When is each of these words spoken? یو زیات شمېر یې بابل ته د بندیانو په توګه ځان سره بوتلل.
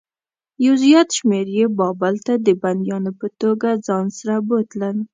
یو 0.65 0.73
زیات 0.83 1.09
شمېر 1.17 1.45
یې 1.57 1.65
بابل 1.79 2.15
ته 2.25 2.33
د 2.45 2.47
بندیانو 2.61 3.11
په 3.19 3.27
توګه 3.41 3.69
ځان 3.87 4.05
سره 4.17 4.35
بوتلل. 4.47 4.97